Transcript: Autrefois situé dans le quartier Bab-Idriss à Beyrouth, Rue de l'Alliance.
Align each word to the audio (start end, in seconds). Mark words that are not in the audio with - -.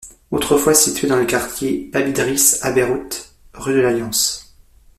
Autrefois 0.31 0.73
situé 0.73 1.07
dans 1.07 1.15
le 1.19 1.27
quartier 1.27 1.87
Bab-Idriss 1.93 2.65
à 2.65 2.71
Beyrouth, 2.71 3.35
Rue 3.53 3.75
de 3.75 3.81
l'Alliance. 3.81 4.57